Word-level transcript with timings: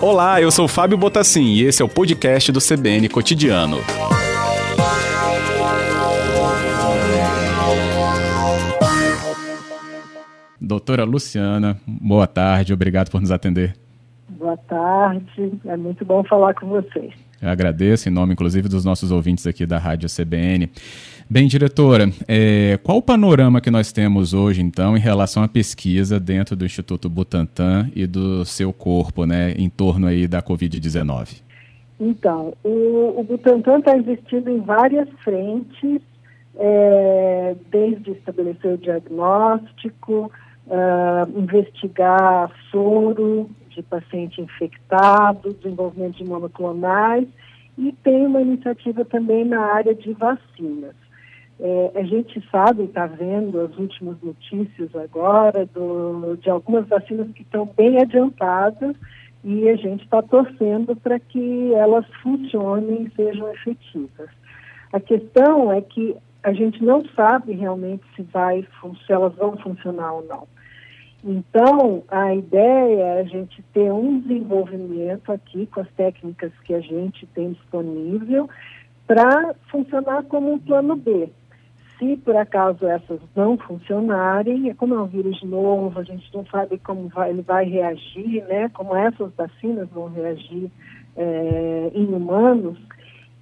Olá, 0.00 0.42
eu 0.42 0.50
sou 0.50 0.66
Fábio 0.66 0.98
Botassin 0.98 1.44
e 1.44 1.62
esse 1.62 1.80
é 1.80 1.84
o 1.84 1.88
podcast 1.88 2.50
do 2.50 2.58
CBN 2.58 3.08
Cotidiano. 3.08 3.78
Doutora 10.60 11.04
Luciana, 11.04 11.78
boa 11.86 12.26
tarde, 12.26 12.72
obrigado 12.72 13.10
por 13.10 13.20
nos 13.20 13.30
atender. 13.30 13.76
Boa 14.28 14.56
tarde, 14.56 15.52
é 15.66 15.76
muito 15.76 16.04
bom 16.04 16.24
falar 16.24 16.54
com 16.54 16.66
vocês. 16.66 17.14
Eu 17.40 17.48
agradeço, 17.48 18.08
em 18.08 18.12
nome 18.12 18.32
inclusive 18.32 18.68
dos 18.68 18.84
nossos 18.84 19.10
ouvintes 19.10 19.46
aqui 19.46 19.64
da 19.64 19.78
Rádio 19.78 20.08
CBN. 20.08 20.70
Bem, 21.32 21.46
diretora, 21.46 22.10
é, 22.28 22.78
qual 22.82 22.98
o 22.98 23.02
panorama 23.02 23.58
que 23.62 23.70
nós 23.70 23.90
temos 23.90 24.34
hoje, 24.34 24.60
então, 24.60 24.94
em 24.98 25.00
relação 25.00 25.42
à 25.42 25.48
pesquisa 25.48 26.20
dentro 26.20 26.54
do 26.54 26.66
Instituto 26.66 27.08
Butantan 27.08 27.90
e 27.96 28.06
do 28.06 28.44
seu 28.44 28.70
corpo, 28.70 29.24
né, 29.24 29.52
em 29.52 29.70
torno 29.70 30.08
aí 30.08 30.28
da 30.28 30.42
Covid-19? 30.42 31.40
Então, 31.98 32.52
o, 32.62 33.18
o 33.18 33.24
Butantan 33.24 33.78
está 33.78 33.96
existindo 33.96 34.50
em 34.50 34.60
várias 34.60 35.08
frentes, 35.24 36.02
é, 36.54 37.56
desde 37.70 38.10
estabelecer 38.10 38.74
o 38.74 38.76
diagnóstico, 38.76 40.30
uh, 40.66 41.38
investigar 41.40 42.52
soro 42.70 43.48
de 43.70 43.82
paciente 43.82 44.38
infectado, 44.38 45.54
desenvolvimento 45.54 46.18
de 46.18 46.24
monoclonais 46.24 47.26
e 47.78 47.90
tem 48.04 48.26
uma 48.26 48.42
iniciativa 48.42 49.02
também 49.06 49.46
na 49.46 49.60
área 49.60 49.94
de 49.94 50.12
vacinas. 50.12 51.01
É, 51.60 51.92
a 51.94 52.02
gente 52.02 52.42
sabe, 52.50 52.84
está 52.84 53.06
vendo 53.06 53.60
as 53.60 53.76
últimas 53.78 54.20
notícias 54.22 54.94
agora 54.96 55.66
do, 55.66 56.36
de 56.36 56.50
algumas 56.50 56.88
vacinas 56.88 57.30
que 57.32 57.42
estão 57.42 57.66
bem 57.76 58.00
adiantadas 58.00 58.96
e 59.44 59.68
a 59.68 59.76
gente 59.76 60.04
está 60.04 60.22
torcendo 60.22 60.96
para 60.96 61.18
que 61.18 61.72
elas 61.74 62.06
funcionem 62.22 63.04
e 63.04 63.10
sejam 63.14 63.52
efetivas. 63.52 64.30
A 64.92 65.00
questão 65.00 65.72
é 65.72 65.80
que 65.80 66.16
a 66.42 66.52
gente 66.52 66.82
não 66.82 67.04
sabe 67.14 67.52
realmente 67.52 68.02
se, 68.16 68.22
vai, 68.22 68.66
se 69.06 69.12
elas 69.12 69.34
vão 69.34 69.56
funcionar 69.58 70.12
ou 70.14 70.24
não. 70.26 70.46
Então, 71.24 72.02
a 72.08 72.34
ideia 72.34 73.02
é 73.02 73.20
a 73.20 73.24
gente 73.24 73.62
ter 73.72 73.92
um 73.92 74.18
desenvolvimento 74.20 75.30
aqui 75.30 75.66
com 75.66 75.80
as 75.80 75.88
técnicas 75.92 76.52
que 76.64 76.74
a 76.74 76.80
gente 76.80 77.26
tem 77.28 77.52
disponível 77.52 78.48
para 79.06 79.54
funcionar 79.70 80.24
como 80.24 80.52
um 80.52 80.58
plano 80.58 80.96
B. 80.96 81.30
Se 81.98 82.16
por 82.18 82.36
acaso 82.36 82.86
essas 82.86 83.20
não 83.34 83.56
funcionarem, 83.56 84.70
é 84.70 84.74
como 84.74 84.94
é 84.94 85.00
um 85.00 85.06
vírus 85.06 85.42
novo, 85.42 85.98
a 85.98 86.02
gente 86.02 86.28
não 86.34 86.44
sabe 86.46 86.78
como 86.78 87.08
vai, 87.08 87.30
ele 87.30 87.42
vai 87.42 87.64
reagir, 87.64 88.44
né? 88.48 88.68
Como 88.70 88.96
essas 88.96 89.32
vacinas 89.34 89.88
vão 89.90 90.08
reagir 90.08 90.70
é, 91.16 91.90
em 91.94 92.06
humanos. 92.06 92.78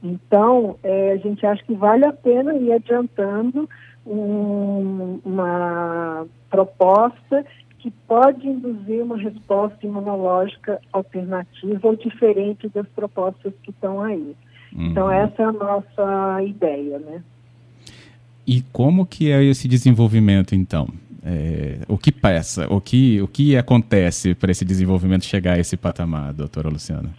Então, 0.02 0.76
é, 0.82 1.12
a 1.12 1.16
gente 1.16 1.44
acha 1.44 1.62
que 1.64 1.74
vale 1.74 2.04
a 2.04 2.12
pena 2.12 2.54
ir 2.54 2.72
adiantando 2.72 3.68
um, 4.06 5.20
uma 5.24 6.26
proposta 6.48 7.44
que 7.78 7.90
pode 8.06 8.46
induzir 8.46 9.02
uma 9.02 9.16
resposta 9.16 9.86
imunológica 9.86 10.80
alternativa 10.92 11.88
ou 11.88 11.96
diferente 11.96 12.68
das 12.68 12.86
propostas 12.88 13.52
que 13.62 13.70
estão 13.70 14.02
aí. 14.02 14.36
Uhum. 14.74 14.86
Então 14.86 15.10
essa 15.10 15.42
é 15.42 15.44
a 15.46 15.52
nossa 15.52 16.42
ideia, 16.42 16.98
né? 16.98 17.22
E 18.52 18.62
como 18.72 19.06
que 19.06 19.30
é 19.30 19.44
esse 19.44 19.68
desenvolvimento, 19.68 20.56
então? 20.56 20.88
É, 21.24 21.82
o 21.86 21.96
que 21.96 22.10
passa, 22.10 22.66
o 22.68 22.80
que, 22.80 23.22
o 23.22 23.28
que 23.28 23.56
acontece 23.56 24.34
para 24.34 24.50
esse 24.50 24.64
desenvolvimento 24.64 25.24
chegar 25.24 25.52
a 25.52 25.60
esse 25.60 25.76
patamar, 25.76 26.32
doutora 26.34 26.68
Luciana? 26.68 27.10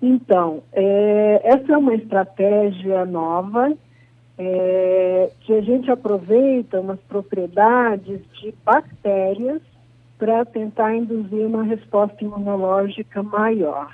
Então, 0.00 0.62
é, 0.72 1.40
essa 1.42 1.72
é 1.72 1.76
uma 1.76 1.92
estratégia 1.92 3.04
nova 3.04 3.76
é, 4.38 5.30
que 5.40 5.52
a 5.52 5.60
gente 5.60 5.90
aproveita 5.90 6.80
umas 6.80 7.00
propriedades 7.00 8.20
de 8.40 8.54
bactérias 8.64 9.60
para 10.16 10.44
tentar 10.44 10.94
induzir 10.94 11.44
uma 11.44 11.64
resposta 11.64 12.22
imunológica 12.22 13.24
maior. 13.24 13.92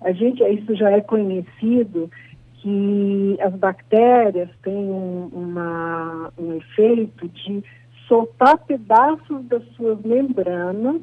A 0.00 0.12
gente, 0.12 0.44
isso 0.44 0.76
já 0.76 0.92
é 0.92 1.00
conhecido 1.00 2.08
que 2.60 3.38
as 3.40 3.54
bactérias 3.54 4.50
têm 4.62 4.74
um, 4.74 5.30
uma, 5.32 6.32
um 6.38 6.54
efeito 6.54 7.28
de 7.28 7.62
soltar 8.06 8.58
pedaços 8.58 9.44
das 9.46 9.64
suas 9.76 10.00
membranas 10.02 11.00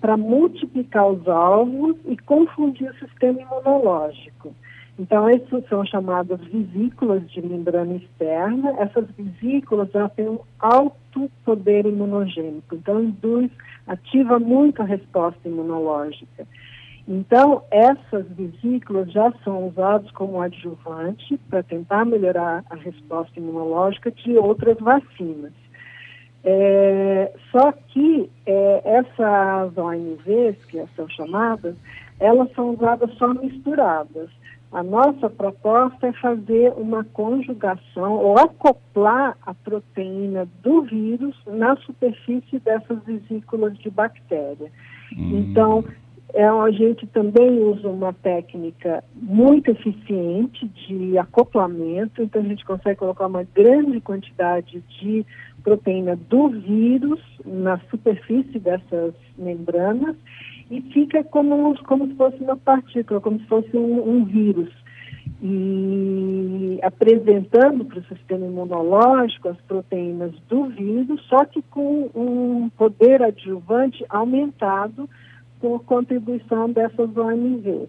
para 0.00 0.16
multiplicar 0.16 1.06
os 1.08 1.26
alvos 1.28 1.96
e 2.06 2.16
confundir 2.16 2.90
o 2.90 2.98
sistema 2.98 3.40
imunológico. 3.40 4.54
Então, 4.98 5.26
essas 5.28 5.66
são 5.68 5.84
chamadas 5.86 6.40
vesículas 6.44 7.26
de 7.30 7.40
membrana 7.40 7.94
externa. 7.94 8.74
Essas 8.78 9.06
vesículas 9.16 9.90
já 9.90 10.08
têm 10.10 10.28
um 10.28 10.40
alto 10.58 11.30
poder 11.44 11.86
imunogênico, 11.86 12.74
então 12.74 13.02
induz, 13.02 13.50
ativa 13.86 14.38
muito 14.38 14.82
a 14.82 14.84
resposta 14.84 15.48
imunológica. 15.48 16.46
Então, 17.08 17.62
essas 17.70 18.26
vesículas 18.28 19.10
já 19.10 19.32
são 19.42 19.68
usadas 19.68 20.10
como 20.12 20.40
adjuvante 20.40 21.36
para 21.48 21.62
tentar 21.62 22.04
melhorar 22.04 22.64
a 22.70 22.76
resposta 22.76 23.38
imunológica 23.38 24.10
de 24.10 24.36
outras 24.36 24.78
vacinas. 24.78 25.52
É, 26.42 27.32
só 27.50 27.72
que 27.72 28.30
é, 28.46 28.82
essas 28.84 29.76
ONVs, 29.76 30.56
que 30.66 30.82
são 30.96 31.08
chamadas, 31.08 31.74
elas 32.18 32.50
são 32.52 32.70
usadas 32.70 33.12
só 33.14 33.28
misturadas. 33.34 34.30
A 34.72 34.84
nossa 34.84 35.28
proposta 35.28 36.06
é 36.06 36.12
fazer 36.12 36.72
uma 36.76 37.02
conjugação 37.02 38.12
ou 38.12 38.38
acoplar 38.38 39.36
a 39.44 39.52
proteína 39.52 40.48
do 40.62 40.82
vírus 40.82 41.36
na 41.44 41.74
superfície 41.76 42.60
dessas 42.60 43.02
vesículas 43.04 43.76
de 43.78 43.90
bactéria. 43.90 44.70
Hum. 45.16 45.38
Então, 45.38 45.84
é, 46.34 46.46
a 46.46 46.70
gente 46.70 47.06
também 47.08 47.62
usa 47.62 47.88
uma 47.88 48.12
técnica 48.12 49.02
muito 49.14 49.70
eficiente 49.70 50.66
de 50.68 51.18
acoplamento, 51.18 52.22
então 52.22 52.42
a 52.42 52.44
gente 52.44 52.64
consegue 52.64 52.98
colocar 52.98 53.26
uma 53.26 53.44
grande 53.54 54.00
quantidade 54.00 54.82
de 55.00 55.24
proteína 55.62 56.16
do 56.16 56.48
vírus 56.48 57.20
na 57.44 57.78
superfície 57.90 58.58
dessas 58.58 59.14
membranas 59.36 60.16
e 60.70 60.80
fica 60.92 61.22
como, 61.24 61.76
como 61.84 62.06
se 62.06 62.14
fosse 62.14 62.42
uma 62.42 62.56
partícula, 62.56 63.20
como 63.20 63.38
se 63.40 63.46
fosse 63.46 63.76
um, 63.76 64.08
um 64.08 64.24
vírus. 64.24 64.70
E 65.42 66.78
apresentando 66.82 67.84
para 67.84 67.98
o 67.98 68.04
sistema 68.04 68.46
imunológico 68.46 69.48
as 69.48 69.60
proteínas 69.62 70.32
do 70.48 70.66
vírus, 70.66 71.20
só 71.28 71.44
que 71.44 71.62
com 71.62 72.10
um 72.14 72.70
poder 72.76 73.22
adjuvante 73.22 74.04
aumentado 74.08 75.08
por 75.60 75.84
contribuição 75.84 76.70
dessas 76.70 77.16
OMVs. 77.16 77.88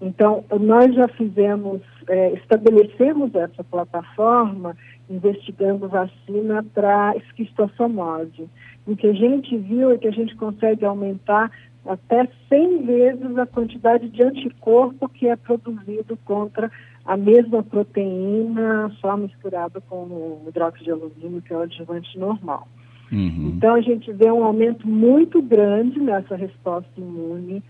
Então, 0.00 0.44
nós 0.60 0.94
já 0.94 1.08
fizemos, 1.08 1.82
é, 2.06 2.32
estabelecemos 2.34 3.34
essa 3.34 3.64
plataforma 3.64 4.76
investigando 5.10 5.88
vacina 5.88 6.64
para 6.74 7.16
esquistossomose. 7.16 8.48
O 8.86 8.96
que 8.96 9.08
a 9.08 9.12
gente 9.12 9.56
viu 9.56 9.90
é 9.90 9.98
que 9.98 10.06
a 10.06 10.12
gente 10.12 10.36
consegue 10.36 10.84
aumentar 10.84 11.50
até 11.84 12.28
100 12.48 12.86
vezes 12.86 13.38
a 13.38 13.46
quantidade 13.46 14.08
de 14.08 14.22
anticorpo 14.22 15.08
que 15.08 15.26
é 15.26 15.36
produzido 15.36 16.16
contra 16.24 16.70
a 17.04 17.16
mesma 17.16 17.62
proteína, 17.62 18.90
só 19.00 19.16
misturada 19.16 19.80
com 19.88 19.96
o 19.96 20.44
hidróxido 20.46 20.84
de 20.84 20.90
alumínio, 20.90 21.42
que 21.42 21.52
é 21.52 21.56
o 21.56 21.62
adjuvante 21.62 22.18
normal. 22.18 22.68
Uhum. 23.10 23.54
Então, 23.56 23.74
a 23.74 23.80
gente 23.80 24.12
vê 24.12 24.30
um 24.30 24.44
aumento 24.44 24.86
muito 24.86 25.40
grande 25.40 25.98
nessa 25.98 26.36
resposta 26.36 26.90
imune 26.96 27.62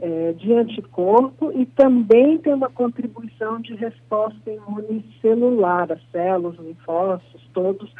é, 0.00 0.32
de 0.32 0.52
anticorpo 0.52 1.50
e 1.52 1.66
também 1.66 2.38
tem 2.38 2.54
uma 2.54 2.70
contribuição 2.70 3.60
de 3.60 3.74
resposta 3.74 4.50
imune 4.50 5.04
celular, 5.20 5.90
as 5.90 6.00
células, 6.10 6.58
linfócitos, 6.58 7.42
todos 7.52 7.90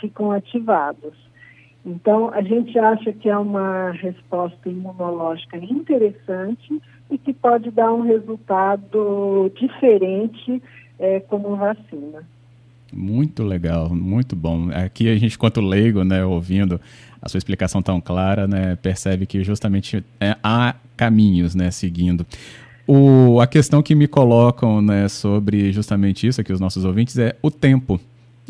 ficam 0.00 0.30
ativados. 0.30 1.14
Então, 1.84 2.30
a 2.32 2.40
gente 2.40 2.78
acha 2.78 3.12
que 3.12 3.28
é 3.28 3.36
uma 3.36 3.90
resposta 3.90 4.68
imunológica 4.68 5.58
interessante 5.58 6.80
e 7.10 7.18
que 7.18 7.32
pode 7.32 7.70
dar 7.70 7.92
um 7.92 8.00
resultado 8.00 9.50
diferente 9.54 10.62
é, 10.98 11.20
como 11.20 11.56
vacina. 11.56 12.26
Muito 12.94 13.42
legal, 13.42 13.92
muito 13.92 14.36
bom. 14.36 14.70
Aqui 14.70 15.08
a 15.08 15.16
gente, 15.16 15.36
quanto 15.36 15.60
leigo, 15.60 16.04
né, 16.04 16.24
ouvindo 16.24 16.80
a 17.20 17.28
sua 17.28 17.38
explicação 17.38 17.82
tão 17.82 18.00
clara, 18.00 18.46
né, 18.46 18.76
percebe 18.76 19.26
que 19.26 19.42
justamente 19.42 20.04
é, 20.20 20.36
há 20.42 20.76
caminhos, 20.96 21.54
né, 21.54 21.70
seguindo. 21.70 22.24
O, 22.86 23.40
a 23.40 23.46
questão 23.46 23.82
que 23.82 23.94
me 23.94 24.06
colocam, 24.06 24.80
né, 24.80 25.08
sobre 25.08 25.72
justamente 25.72 26.26
isso 26.26 26.40
aqui, 26.40 26.52
os 26.52 26.60
nossos 26.60 26.84
ouvintes, 26.84 27.18
é 27.18 27.34
o 27.42 27.50
tempo 27.50 28.00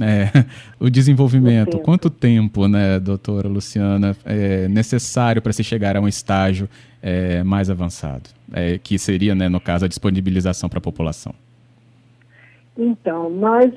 É, 0.00 0.28
o 0.80 0.90
desenvolvimento, 0.90 1.70
tempo. 1.70 1.84
quanto 1.84 2.10
tempo, 2.10 2.66
né, 2.66 2.98
doutora 2.98 3.48
Luciana, 3.48 4.16
é 4.24 4.66
necessário 4.68 5.40
para 5.40 5.52
se 5.52 5.62
chegar 5.62 5.96
a 5.96 6.00
um 6.00 6.08
estágio 6.08 6.68
é, 7.00 7.44
mais 7.44 7.70
avançado, 7.70 8.28
é, 8.52 8.76
que 8.76 8.98
seria, 8.98 9.34
né, 9.36 9.48
no 9.48 9.60
caso, 9.60 9.84
a 9.84 9.88
disponibilização 9.88 10.68
para 10.68 10.78
a 10.78 10.82
população? 10.82 11.32
Então, 12.76 13.30
nós, 13.30 13.72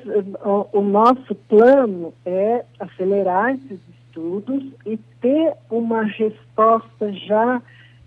o, 0.72 0.80
nosso 0.80 1.34
plano 1.48 2.12
é 2.24 2.64
acelerar 2.80 3.54
esses 3.54 3.80
estudos 4.00 4.64
e 4.84 4.96
ter 5.20 5.54
uma 5.70 6.02
resposta 6.02 7.12
já 7.12 7.62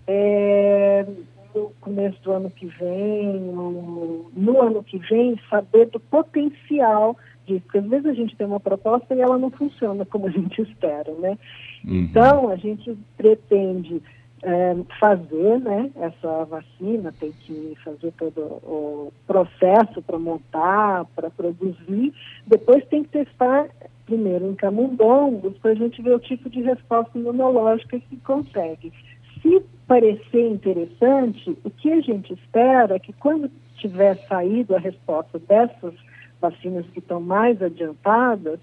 é, 0.06 1.06
no 1.54 1.72
começo 1.80 2.22
do 2.22 2.32
ano 2.32 2.50
que 2.50 2.66
vem, 2.66 3.40
no, 3.40 4.30
no, 4.34 4.60
ano 4.60 4.84
que 4.84 4.98
vem, 4.98 5.40
saber 5.48 5.86
do 5.86 5.98
potencial 5.98 7.16
disso. 7.46 7.62
Porque 7.62 7.78
às 7.78 7.86
vezes 7.86 8.06
a 8.06 8.14
gente 8.14 8.36
tem 8.36 8.46
uma 8.46 8.60
proposta 8.60 9.14
e 9.14 9.20
ela 9.20 9.38
não 9.38 9.50
funciona 9.50 10.04
como 10.04 10.26
a 10.26 10.30
gente 10.30 10.60
espera, 10.60 11.12
né? 11.14 11.38
Uhum. 11.86 11.94
Então, 11.94 12.50
a 12.50 12.56
gente 12.56 12.96
pretende 13.16 14.02
é, 14.42 14.76
fazer 14.98 15.60
né, 15.60 15.90
essa 15.96 16.44
vacina, 16.44 17.12
tem 17.18 17.32
que 17.32 17.76
fazer 17.84 18.12
todo 18.18 18.40
o 18.40 19.12
processo 19.26 20.02
para 20.02 20.18
montar, 20.18 21.04
para 21.14 21.30
produzir, 21.30 22.12
depois 22.46 22.84
tem 22.86 23.04
que 23.04 23.10
testar 23.10 23.68
primeiro 24.04 24.46
em 24.50 24.54
camundongos 24.54 25.56
para 25.58 25.70
a 25.70 25.74
gente 25.74 26.02
ver 26.02 26.14
o 26.14 26.18
tipo 26.18 26.50
de 26.50 26.60
resposta 26.60 27.16
imunológica 27.16 27.98
que 28.00 28.16
consegue. 28.18 28.92
Se 29.40 29.62
parecer 29.86 30.48
interessante, 30.48 31.56
o 31.64 31.70
que 31.70 31.92
a 31.92 32.00
gente 32.00 32.32
espera 32.32 32.96
é 32.96 32.98
que 32.98 33.12
quando 33.12 33.50
tiver 33.76 34.16
saído 34.28 34.74
a 34.74 34.78
resposta 34.78 35.38
dessas 35.38 35.94
vacinas 36.40 36.84
que 36.92 36.98
estão 36.98 37.20
mais 37.20 37.62
adiantadas, 37.62 38.58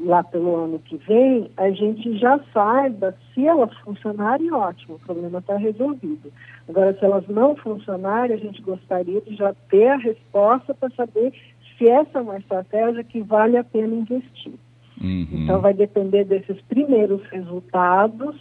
lá 0.00 0.22
pelo 0.22 0.56
ano 0.56 0.78
que 0.78 0.96
vem, 0.96 1.50
a 1.56 1.70
gente 1.70 2.16
já 2.18 2.40
saiba 2.52 3.14
se 3.32 3.46
elas 3.46 3.72
funcionarem, 3.78 4.52
ótimo, 4.52 4.96
o 4.96 4.98
problema 4.98 5.38
está 5.38 5.56
resolvido. 5.56 6.32
Agora, 6.68 6.94
se 6.94 7.04
elas 7.04 7.26
não 7.28 7.54
funcionarem, 7.56 8.36
a 8.36 8.38
gente 8.38 8.62
gostaria 8.62 9.20
de 9.20 9.34
já 9.34 9.54
ter 9.68 9.88
a 9.88 9.96
resposta 9.96 10.74
para 10.74 10.90
saber 10.90 11.32
se 11.76 11.88
essa 11.88 12.18
é 12.18 12.22
uma 12.22 12.38
estratégia 12.38 13.04
que 13.04 13.20
vale 13.20 13.56
a 13.56 13.64
pena 13.64 13.94
investir. 13.94 14.54
Uhum. 15.00 15.26
Então, 15.32 15.60
vai 15.60 15.74
depender 15.74 16.24
desses 16.24 16.60
primeiros 16.62 17.22
resultados 17.26 18.36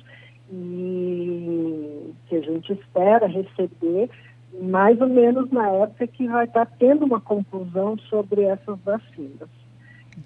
e 0.52 2.12
que 2.28 2.36
a 2.36 2.42
gente 2.42 2.74
espera 2.74 3.26
receber 3.28 4.10
mais 4.62 5.00
ou 5.00 5.08
menos 5.08 5.50
na 5.52 5.70
época 5.70 6.08
que 6.08 6.28
vai 6.28 6.46
estar 6.46 6.66
tendo 6.78 7.06
uma 7.06 7.22
conclusão 7.22 7.98
sobre 8.10 8.44
essas 8.44 8.78
vacinas. 8.82 9.50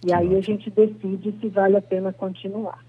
E 0.06 0.14
aí 0.14 0.36
a 0.36 0.42
gente 0.42 0.70
decide 0.70 1.34
se 1.40 1.48
vale 1.50 1.78
a 1.78 1.82
pena 1.82 2.12
continuar. 2.14 2.80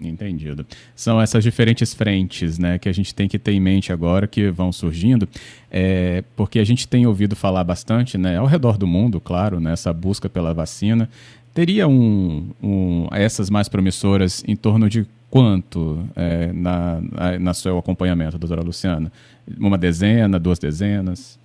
Entendido. 0.00 0.66
São 0.94 1.20
essas 1.20 1.44
diferentes 1.44 1.94
frentes 1.94 2.58
né, 2.58 2.78
que 2.78 2.88
a 2.88 2.92
gente 2.92 3.14
tem 3.14 3.28
que 3.28 3.38
ter 3.38 3.52
em 3.52 3.60
mente 3.60 3.92
agora, 3.92 4.26
que 4.26 4.50
vão 4.50 4.72
surgindo, 4.72 5.28
é, 5.70 6.24
porque 6.34 6.58
a 6.58 6.64
gente 6.64 6.88
tem 6.88 7.06
ouvido 7.06 7.36
falar 7.36 7.62
bastante, 7.62 8.18
né, 8.18 8.36
ao 8.36 8.46
redor 8.46 8.76
do 8.76 8.86
mundo, 8.86 9.20
claro, 9.20 9.60
nessa 9.60 9.92
né, 9.92 9.98
busca 9.98 10.28
pela 10.28 10.52
vacina. 10.52 11.08
Teria 11.52 11.86
um, 11.86 12.50
um, 12.60 13.06
essas 13.12 13.48
mais 13.48 13.68
promissoras 13.68 14.42
em 14.48 14.56
torno 14.56 14.88
de 14.88 15.06
quanto 15.30 16.04
é, 16.16 16.52
na, 16.52 17.00
na, 17.00 17.38
na 17.38 17.54
seu 17.54 17.78
acompanhamento, 17.78 18.36
doutora 18.36 18.62
Luciana? 18.62 19.12
Uma 19.58 19.78
dezena, 19.78 20.40
duas 20.40 20.58
dezenas? 20.58 21.38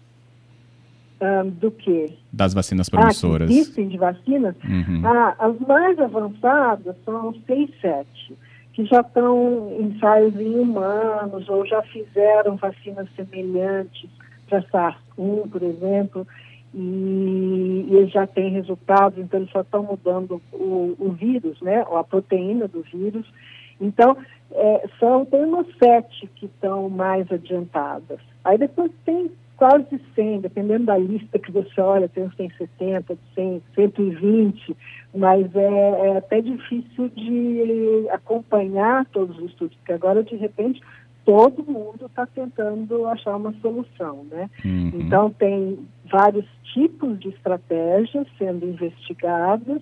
Um, 1.21 1.49
do 1.49 1.69
que? 1.69 2.17
Das 2.31 2.53
vacinas 2.53 2.87
promissoras. 2.87 3.49
Ah, 3.49 3.53
existem 3.53 3.89
de 3.89 3.97
vacinas? 3.97 4.55
Uhum. 4.63 5.01
Ah, 5.05 5.35
as 5.37 5.59
mais 5.59 5.99
avançadas 5.99 6.95
são 7.03 7.35
seis, 7.45 7.69
sete, 7.81 8.37
que 8.71 8.85
já 8.85 9.01
estão 9.01 9.69
em 9.77 9.87
ensaios 9.87 10.33
em 10.39 10.57
humanos 10.57 11.49
ou 11.49 11.65
já 11.65 11.81
fizeram 11.81 12.55
vacinas 12.55 13.09
semelhantes 13.17 14.09
para 14.47 14.61
SARS-1, 14.63 15.49
por 15.49 15.61
exemplo, 15.61 16.25
e, 16.73 17.85
e 17.89 17.95
eles 17.95 18.11
já 18.11 18.25
têm 18.25 18.51
resultados, 18.51 19.19
então 19.19 19.41
eles 19.41 19.51
só 19.51 19.61
estão 19.61 19.83
mudando 19.83 20.41
o, 20.53 20.95
o 20.97 21.11
vírus, 21.11 21.59
né, 21.61 21.83
ou 21.89 21.97
a 21.97 22.03
proteína 22.03 22.67
do 22.67 22.81
vírus. 22.81 23.25
Então, 23.81 24.17
é, 24.51 24.87
são, 24.99 25.25
tem 25.25 25.43
umas 25.43 25.67
sete 25.77 26.27
que 26.35 26.45
estão 26.45 26.89
mais 26.89 27.31
adiantadas. 27.31 28.19
Aí 28.43 28.57
depois 28.57 28.91
tem 29.05 29.31
quase 29.59 29.99
100, 30.15 30.39
dependendo 30.39 30.85
da 30.85 30.97
lista 30.97 31.37
que 31.37 31.51
você 31.51 31.81
olha, 31.81 32.07
tem 32.07 32.23
uns 32.23 32.33
170, 32.37 33.17
100, 33.35 33.61
120, 33.75 34.77
mas 35.13 35.53
é, 35.53 36.07
é 36.07 36.17
até 36.17 36.39
difícil 36.39 37.09
de 37.09 38.07
acompanhar 38.09 39.05
todos 39.07 39.37
os 39.37 39.49
estudos, 39.51 39.75
porque 39.75 39.91
agora, 39.91 40.23
de 40.23 40.37
repente, 40.37 40.79
todo 41.25 41.61
mundo 41.69 42.05
está 42.05 42.25
tentando 42.25 43.05
achar 43.07 43.35
uma 43.35 43.53
solução, 43.61 44.25
né? 44.31 44.49
Uhum. 44.63 44.91
Então, 44.93 45.29
tem 45.31 45.77
vários 46.09 46.45
tipos 46.73 47.19
de 47.19 47.27
estratégias 47.27 48.27
sendo 48.37 48.65
investigadas 48.65 49.81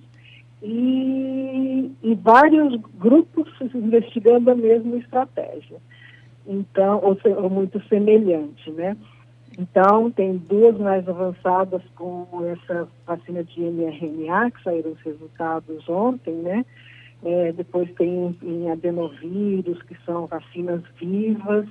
e, 0.64 1.92
e 2.02 2.16
vários 2.16 2.82
grupos 2.98 3.48
investigando 3.76 4.50
a 4.50 4.56
mesma 4.56 4.98
estratégia. 4.98 5.78
Então, 6.48 7.00
ou, 7.04 7.16
ou 7.44 7.50
muito 7.52 7.80
semelhante, 7.88 8.72
né? 8.72 8.98
Então, 9.58 10.12
tem 10.12 10.38
duas 10.38 10.78
mais 10.78 11.08
avançadas 11.10 11.82
com 11.96 12.28
essa 12.46 12.88
vacina 13.06 13.44
de 13.44 13.62
mRNA, 13.62 14.52
que 14.52 14.64
saíram 14.64 14.92
os 14.92 15.02
resultados 15.02 15.90
ontem, 15.90 16.36
né? 16.36 16.64
É, 17.24 17.52
depois 17.54 17.92
tem 17.96 18.38
em 18.44 18.70
adenovírus, 18.70 19.82
que 19.82 19.98
são 20.06 20.28
vacinas 20.28 20.84
vivas. 21.00 21.68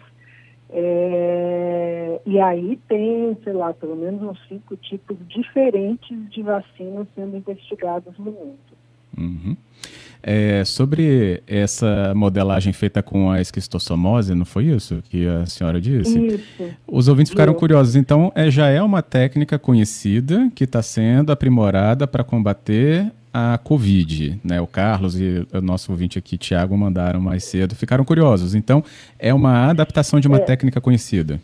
É, 0.69 2.21
e 2.27 2.41
aí 2.41 2.77
tem, 2.89 3.37
sei 3.45 3.53
lá, 3.53 3.73
pelo 3.73 3.95
menos 3.95 4.21
uns 4.21 4.49
cinco 4.49 4.77
tipos 4.77 5.17
diferentes 5.29 6.29
de 6.31 6.43
vacinas 6.43 7.07
sendo 7.15 7.37
investigados 7.37 8.19
no 8.19 8.33
mundo. 8.33 8.59
Uhum. 9.17 9.57
É, 10.29 10.65
sobre 10.65 11.41
essa 11.47 12.13
modelagem 12.13 12.73
feita 12.73 13.01
com 13.01 13.31
a 13.31 13.41
esquistossomose, 13.41 14.35
não 14.35 14.45
foi 14.45 14.65
isso 14.65 15.01
que 15.09 15.25
a 15.25 15.47
senhora 15.47 15.81
disse? 15.81 16.19
Isso. 16.19 16.65
Os 16.85 17.07
ouvintes 17.07 17.31
ficaram 17.31 17.55
curiosos. 17.55 17.95
Então, 17.95 18.33
é, 18.35 18.51
já 18.51 18.67
é 18.67 18.83
uma 18.83 19.03
técnica 19.03 19.57
conhecida 19.57 20.51
que 20.53 20.65
está 20.65 20.83
sendo 20.83 21.31
aprimorada 21.31 22.09
para 22.09 22.25
combater 22.25 23.13
a 23.33 23.57
Covid. 23.57 24.41
Né? 24.43 24.61
O 24.61 24.67
Carlos 24.67 25.15
e 25.21 25.47
o 25.53 25.61
nosso 25.61 25.93
ouvinte 25.93 26.19
aqui, 26.19 26.37
Tiago, 26.37 26.77
mandaram 26.77 27.21
mais 27.21 27.45
cedo. 27.45 27.77
Ficaram 27.77 28.05
curiosos. 28.05 28.53
Então, 28.57 28.83
é 29.21 29.33
uma 29.33 29.71
adaptação 29.71 30.19
de 30.19 30.27
uma 30.27 30.39
é. 30.39 30.41
técnica 30.41 30.81
conhecida. 30.81 31.41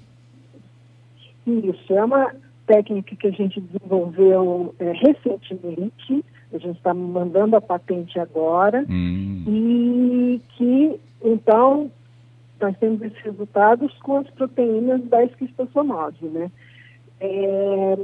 Isso. 1.47 1.93
É 1.93 2.05
uma 2.05 2.35
técnica 2.67 3.15
que 3.15 3.29
a 3.29 3.31
gente 3.31 3.61
desenvolveu 3.61 4.75
é, 4.81 4.91
recentemente 4.91 6.25
a 6.57 6.59
gente 6.59 6.77
está 6.77 6.93
mandando 6.93 7.57
a 7.57 7.61
patente 7.61 8.19
agora 8.19 8.85
hum. 8.89 9.45
e 9.47 10.41
que, 10.57 11.01
então, 11.23 11.91
nós 12.61 12.77
temos 12.79 13.03
esses 13.03 13.19
resultados 13.19 13.93
com 13.99 14.19
as 14.19 14.31
proteínas 14.31 15.03
da 15.05 15.25
esquistossomose, 15.25 16.25
né? 16.27 16.51
É, 17.21 17.97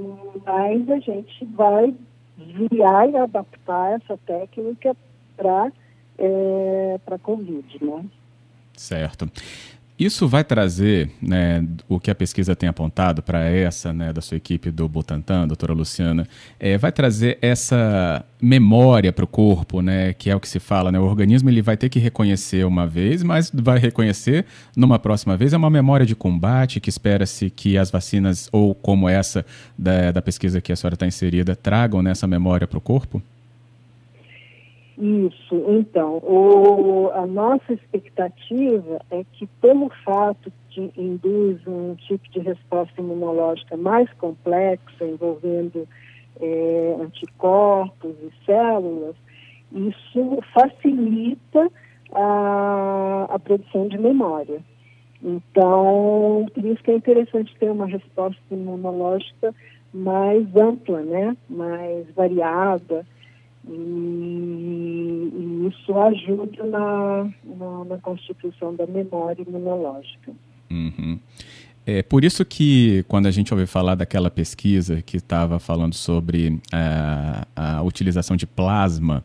mas 0.46 0.90
a 0.90 0.98
gente 1.00 1.44
vai 1.46 1.94
virar 2.36 3.08
e 3.08 3.16
adaptar 3.16 3.92
essa 3.92 4.16
técnica 4.26 4.96
para 5.36 5.72
é, 6.18 7.00
para 7.04 7.18
Covid, 7.18 7.84
né? 7.84 8.04
Certo. 8.76 9.28
Isso 9.98 10.28
vai 10.28 10.44
trazer, 10.44 11.10
né, 11.20 11.66
o 11.88 11.98
que 11.98 12.08
a 12.08 12.14
pesquisa 12.14 12.54
tem 12.54 12.68
apontado 12.68 13.20
para 13.20 13.40
essa, 13.40 13.92
né, 13.92 14.12
da 14.12 14.20
sua 14.20 14.36
equipe 14.36 14.70
do 14.70 14.88
Butantan, 14.88 15.48
doutora 15.48 15.72
Luciana, 15.72 16.24
é, 16.60 16.78
vai 16.78 16.92
trazer 16.92 17.36
essa 17.42 18.24
memória 18.40 19.12
para 19.12 19.24
o 19.24 19.26
corpo, 19.28 19.82
né, 19.82 20.12
que 20.12 20.30
é 20.30 20.36
o 20.36 20.38
que 20.38 20.48
se 20.48 20.60
fala, 20.60 20.92
né, 20.92 21.00
o 21.00 21.02
organismo 21.02 21.50
ele 21.50 21.60
vai 21.60 21.76
ter 21.76 21.88
que 21.88 21.98
reconhecer 21.98 22.64
uma 22.64 22.86
vez, 22.86 23.24
mas 23.24 23.50
vai 23.52 23.80
reconhecer 23.80 24.46
numa 24.76 25.00
próxima 25.00 25.36
vez, 25.36 25.52
é 25.52 25.56
uma 25.56 25.68
memória 25.68 26.06
de 26.06 26.14
combate 26.14 26.78
que 26.78 26.88
espera-se 26.88 27.50
que 27.50 27.76
as 27.76 27.90
vacinas, 27.90 28.48
ou 28.52 28.76
como 28.76 29.08
essa 29.08 29.44
da, 29.76 30.12
da 30.12 30.22
pesquisa 30.22 30.60
que 30.60 30.70
a 30.70 30.76
senhora 30.76 30.94
está 30.94 31.08
inserida, 31.08 31.56
tragam 31.56 32.02
nessa 32.02 32.24
memória 32.24 32.68
para 32.68 32.78
o 32.78 32.80
corpo? 32.80 33.20
Isso, 35.00 35.54
então, 35.68 36.16
o, 36.24 37.08
a 37.14 37.24
nossa 37.24 37.72
expectativa 37.72 39.00
é 39.12 39.24
que, 39.32 39.46
pelo 39.60 39.88
fato 40.04 40.52
de 40.70 40.90
induz 40.96 41.64
um 41.68 41.94
tipo 41.94 42.28
de 42.30 42.40
resposta 42.40 43.00
imunológica 43.00 43.76
mais 43.76 44.12
complexa, 44.14 45.04
envolvendo 45.04 45.86
é, 46.40 46.96
anticorpos 47.00 48.10
e 48.20 48.44
células, 48.44 49.14
isso 49.70 50.40
facilita 50.52 51.70
a, 52.12 53.28
a 53.30 53.38
produção 53.38 53.86
de 53.86 53.98
memória. 53.98 54.60
Então, 55.22 56.44
por 56.52 56.64
isso 56.64 56.82
que 56.82 56.90
é 56.90 56.96
interessante 56.96 57.54
ter 57.60 57.70
uma 57.70 57.86
resposta 57.86 58.42
imunológica 58.50 59.54
mais 59.94 60.44
ampla, 60.56 61.02
né? 61.02 61.36
mais 61.48 62.10
variada 62.16 63.06
E, 63.68 65.68
isso 65.68 65.98
ajuda 65.98 66.64
na, 66.64 67.30
na, 67.44 67.84
na, 67.84 67.98
constituição 67.98 68.74
da 68.74 68.86
memória 68.86 69.42
imunológica. 69.42 70.32
Uhum. 70.70 71.18
É 71.86 72.02
por 72.02 72.24
isso 72.24 72.44
que, 72.44 73.04
quando 73.08 73.26
a 73.26 73.30
gente 73.30 73.52
ouve 73.52 73.66
falar 73.66 73.94
daquela 73.94 74.30
pesquisa 74.30 75.00
que 75.00 75.16
estava 75.16 75.58
falando 75.58 75.94
sobre 75.94 76.60
a, 76.72 77.46
a 77.56 77.82
utilização 77.82 78.36
de 78.36 78.46
plasma, 78.46 79.24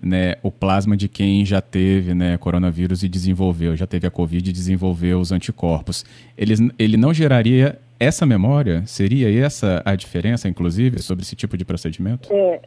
né, 0.00 0.34
o 0.42 0.50
plasma 0.50 0.96
de 0.96 1.08
quem 1.08 1.44
já 1.44 1.60
teve 1.60 2.14
né, 2.14 2.36
coronavírus 2.36 3.02
e 3.02 3.08
desenvolveu, 3.08 3.76
já 3.76 3.86
teve 3.86 4.06
a 4.06 4.10
Covid 4.10 4.48
e 4.48 4.52
desenvolveu 4.52 5.18
os 5.18 5.32
anticorpos. 5.32 6.04
Ele, 6.36 6.54
ele 6.78 6.96
não 6.96 7.12
geraria 7.12 7.80
essa 7.98 8.26
memória? 8.26 8.84
Seria 8.86 9.44
essa 9.44 9.82
a 9.84 9.96
diferença, 9.96 10.48
inclusive, 10.48 11.00
sobre 11.00 11.24
esse 11.24 11.34
tipo 11.34 11.56
de 11.56 11.64
procedimento? 11.64 12.32
É, 12.32 12.60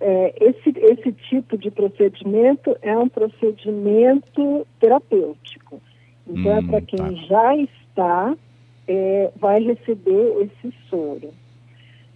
é, 0.00 0.34
esse, 0.40 0.74
esse 0.78 1.12
tipo 1.28 1.56
de 1.56 1.70
procedimento 1.70 2.76
é 2.82 2.96
um 2.96 3.08
procedimento 3.08 4.66
terapêutico. 4.78 5.80
Então, 6.26 6.52
é 6.52 6.54
hum, 6.54 6.58
é 6.58 6.62
para 6.62 6.80
quem 6.80 6.98
tá. 6.98 7.12
já 7.12 7.56
está, 7.56 8.36
é, 8.86 9.30
vai 9.36 9.62
receber 9.62 10.42
esse 10.42 10.74
soro. 10.88 11.30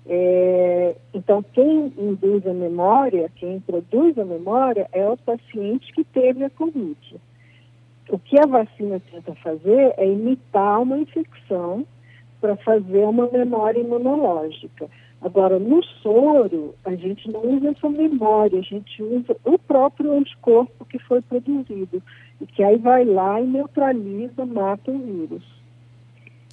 É, 0.07 0.97
então, 1.15 1.43
quem 1.53 1.93
induz 1.97 2.47
a 2.47 2.53
memória, 2.53 3.31
quem 3.37 3.61
produz 3.61 4.19
a 4.19 4.25
memória, 4.25 4.89
é 4.93 5.09
o 5.09 5.17
paciente 5.17 5.93
que 5.93 6.05
teve 6.05 6.45
a 6.45 6.51
Covid. 6.51 7.17
O 8.09 8.19
que 8.19 8.39
a 8.41 8.47
vacina 8.47 9.01
tenta 9.11 9.35
fazer 9.37 9.95
é 9.97 10.07
imitar 10.07 10.83
uma 10.83 10.99
infecção 10.99 11.87
para 12.41 12.57
fazer 12.57 13.05
uma 13.05 13.31
memória 13.31 13.79
imunológica. 13.79 14.89
Agora, 15.23 15.59
no 15.59 15.83
soro, 16.03 16.75
a 16.85 16.95
gente 16.95 17.31
não 17.31 17.43
usa 17.43 17.71
essa 17.71 17.89
memória, 17.91 18.59
a 18.59 18.63
gente 18.63 19.03
usa 19.03 19.37
o 19.45 19.59
próprio 19.59 20.13
anticorpo 20.13 20.85
que 20.87 20.99
foi 20.99 21.21
produzido, 21.21 22.03
e 22.41 22.47
que 22.47 22.63
aí 22.63 22.79
vai 22.79 23.05
lá 23.05 23.41
e 23.41 23.47
neutraliza, 23.47 24.47
mata 24.47 24.91
o 24.91 24.99
vírus. 24.99 25.45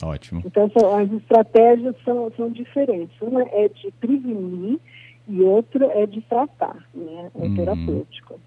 Ótimo. 0.04 0.44
Então, 0.46 0.70
as 0.96 1.12
estratégias 1.12 1.96
são, 2.04 2.32
são 2.36 2.52
diferentes. 2.52 3.16
Uma 3.22 3.42
é 3.44 3.70
de 3.70 3.92
prevenir 4.00 4.80
e 5.28 5.42
outra 5.42 5.86
é 5.86 6.06
de 6.06 6.22
tratar, 6.22 6.78
né? 6.94 7.32
É 7.34 7.46
uhum. 7.46 7.56
terapêutico. 7.56 8.40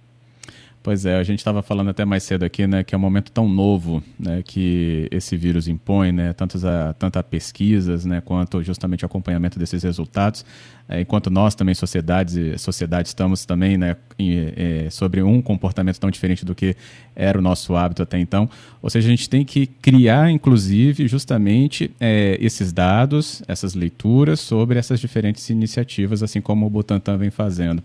Pois 0.83 1.05
é, 1.05 1.17
a 1.17 1.23
gente 1.23 1.41
estava 1.41 1.63
falando 1.63 1.91
até 1.91 2.07
mais 2.07 2.23
cedo 2.23 2.43
aqui, 2.43 2.67
né, 2.67 2.83
que 2.83 2.95
é 2.95 2.99
um 2.99 3.01
momento 3.01 3.31
tão 3.31 3.47
novo, 3.47 4.03
né, 4.19 4.43
que 4.43 5.07
esse 5.11 5.37
vírus 5.37 5.69
impõe, 5.69 6.11
né, 6.11 6.33
tanto 6.33 6.57
a, 6.67 6.95
tanto 6.95 7.19
a 7.19 7.23
pesquisas, 7.23 8.07
né, 8.07 8.23
quanto 8.23 8.63
justamente 8.63 9.05
o 9.05 9.07
acompanhamento 9.07 9.59
desses 9.59 9.83
resultados, 9.83 10.43
é, 10.89 11.03
enquanto 11.03 11.29
nós 11.29 11.55
também 11.55 11.75
sociedades 11.75 12.35
e 12.35 12.57
sociedade 12.57 13.09
estamos 13.09 13.45
também, 13.45 13.77
né, 13.77 13.95
em, 14.19 14.53
é, 14.57 14.89
sobre 14.91 15.23
um 15.23 15.43
comportamento 15.43 16.01
tão 16.01 16.11
diferente 16.11 16.47
do 16.47 16.55
que 16.55 16.75
era 17.15 17.39
o 17.39 17.43
nosso 17.43 17.77
hábito 17.77 18.03
até 18.03 18.19
então, 18.19 18.49
ou 18.81 18.89
seja, 18.89 19.07
a 19.07 19.11
gente 19.11 19.29
tem 19.29 19.45
que 19.45 19.67
criar, 19.67 20.31
inclusive, 20.31 21.07
justamente 21.07 21.91
é, 22.01 22.39
esses 22.41 22.73
dados, 22.73 23.43
essas 23.47 23.75
leituras 23.75 24.41
sobre 24.41 24.79
essas 24.79 24.99
diferentes 24.99 25.51
iniciativas, 25.51 26.23
assim 26.23 26.41
como 26.41 26.65
o 26.65 26.71
Butantan 26.71 27.19
vem 27.19 27.31
fazendo. 27.31 27.83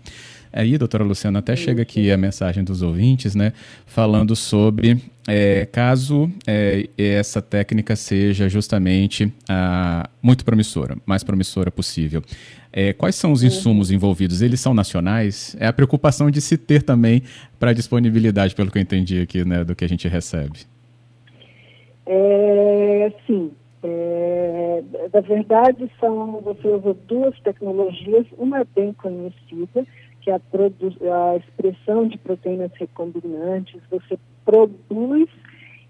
Aí, 0.56 0.78
doutora 0.78 1.04
Luciana, 1.04 1.40
até 1.40 1.54
chega 1.54 1.82
aqui 1.82 2.10
a 2.10 2.16
mensagem 2.16 2.64
dos 2.64 2.80
ouvintes, 2.80 3.34
né, 3.34 3.52
falando 3.84 4.34
sobre 4.34 5.02
é, 5.28 5.66
caso 5.66 6.30
é, 6.46 6.88
essa 6.96 7.42
técnica 7.42 7.94
seja 7.94 8.48
justamente 8.48 9.30
ah, 9.46 10.08
muito 10.22 10.46
promissora, 10.46 10.96
mais 11.04 11.22
promissora 11.22 11.70
possível. 11.70 12.22
É, 12.72 12.94
quais 12.94 13.16
são 13.16 13.32
os 13.32 13.42
insumos 13.42 13.90
envolvidos? 13.90 14.40
Eles 14.40 14.58
são 14.58 14.72
nacionais? 14.72 15.54
É 15.60 15.66
a 15.66 15.72
preocupação 15.74 16.30
de 16.30 16.40
se 16.40 16.56
ter 16.56 16.82
também 16.82 17.22
para 17.58 17.74
disponibilidade, 17.74 18.54
pelo 18.54 18.70
que 18.70 18.78
eu 18.78 18.82
entendi 18.82 19.20
aqui, 19.20 19.44
né, 19.44 19.62
do 19.62 19.76
que 19.76 19.84
a 19.84 19.88
gente 19.88 20.08
recebe. 20.08 20.60
É, 22.06 23.12
sim. 23.26 23.50
É, 23.88 24.82
na 25.12 25.20
verdade, 25.20 25.88
são, 26.00 26.40
você 26.40 26.66
usa 26.66 26.92
duas 27.06 27.38
tecnologias, 27.40 28.26
uma 28.36 28.60
é 28.60 28.64
bem 28.74 28.92
conhecida, 28.94 29.86
que 30.20 30.30
a, 30.30 30.40
a 30.40 31.36
expressão 31.36 32.08
de 32.08 32.18
proteínas 32.18 32.72
recombinantes 32.74 33.80
você 33.88 34.18
produz 34.44 35.28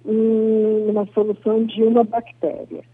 em 0.04 0.90
uma 0.90 1.06
solução 1.14 1.64
de 1.64 1.82
uma 1.84 2.04
bactéria. 2.04 2.84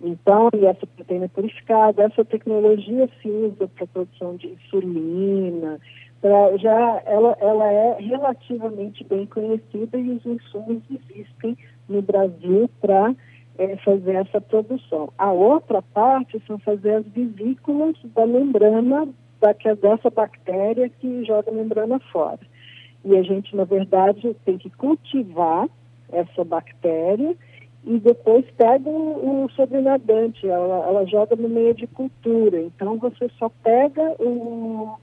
Então, 0.00 0.50
e 0.56 0.66
essa 0.66 0.86
proteína 0.86 1.28
purificada, 1.28 2.04
essa 2.04 2.24
tecnologia 2.24 3.08
se 3.20 3.28
usa 3.28 3.66
para 3.66 3.86
produção 3.88 4.36
de 4.36 4.48
insulina, 4.48 5.80
pra, 6.20 6.56
já 6.58 7.02
ela, 7.06 7.36
ela 7.40 7.72
é 7.72 7.96
relativamente 8.00 9.02
bem 9.02 9.26
conhecida 9.26 9.98
e 9.98 10.10
os 10.10 10.24
insumos 10.24 10.82
existem 10.90 11.58
no 11.88 12.02
Brasil 12.02 12.70
para 12.80 13.14
é, 13.58 13.76
fazer 13.78 14.14
essa 14.14 14.40
produção. 14.40 15.12
A 15.18 15.32
outra 15.32 15.80
parte 15.82 16.42
são 16.46 16.58
fazer 16.58 16.94
as 16.94 17.06
vesículas 17.06 17.96
da 18.14 18.26
membrana 18.26 19.08
da, 19.40 19.52
dessa 19.74 20.10
bactéria 20.10 20.88
que 20.88 21.24
joga 21.24 21.50
a 21.50 21.54
membrana 21.54 22.00
fora. 22.12 22.40
E 23.04 23.16
a 23.16 23.22
gente, 23.22 23.54
na 23.54 23.64
verdade, 23.64 24.34
tem 24.44 24.56
que 24.56 24.70
cultivar 24.70 25.68
essa 26.10 26.42
bactéria 26.44 27.36
e 27.84 27.98
depois 27.98 28.46
pega 28.56 28.88
o, 28.88 29.44
o 29.44 29.50
sobrenadante, 29.50 30.48
ela, 30.48 30.86
ela 30.86 31.06
joga 31.06 31.36
no 31.36 31.48
meio 31.48 31.74
de 31.74 31.86
cultura. 31.86 32.60
Então, 32.60 32.96
você 32.98 33.28
só 33.38 33.50
pega 33.62 34.14
o, 34.18 34.96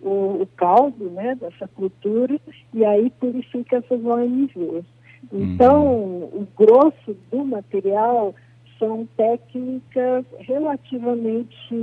o, 0.00 0.42
o 0.42 0.48
caldo 0.56 1.10
né, 1.10 1.34
dessa 1.34 1.66
cultura 1.66 2.38
e 2.72 2.84
aí 2.84 3.10
purifica 3.10 3.78
essas 3.78 4.04
OMVs. 4.04 4.84
Então, 5.32 5.86
uhum. 5.86 6.24
o 6.24 6.48
grosso 6.56 7.16
do 7.30 7.44
material 7.44 8.34
são 8.78 9.08
técnicas 9.16 10.24
relativamente 10.38 11.74